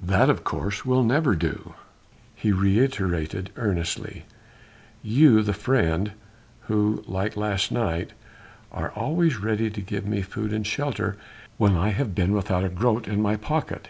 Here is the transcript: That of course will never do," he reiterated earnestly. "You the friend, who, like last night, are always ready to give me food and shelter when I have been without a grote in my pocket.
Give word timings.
That 0.00 0.30
of 0.30 0.44
course 0.44 0.84
will 0.84 1.02
never 1.02 1.34
do," 1.34 1.74
he 2.36 2.52
reiterated 2.52 3.50
earnestly. 3.56 4.24
"You 5.02 5.42
the 5.42 5.52
friend, 5.52 6.12
who, 6.68 7.02
like 7.08 7.36
last 7.36 7.72
night, 7.72 8.12
are 8.70 8.92
always 8.92 9.38
ready 9.40 9.68
to 9.70 9.80
give 9.80 10.06
me 10.06 10.22
food 10.22 10.52
and 10.52 10.64
shelter 10.64 11.16
when 11.56 11.76
I 11.76 11.88
have 11.88 12.14
been 12.14 12.30
without 12.32 12.62
a 12.62 12.68
grote 12.68 13.08
in 13.08 13.20
my 13.20 13.34
pocket. 13.34 13.88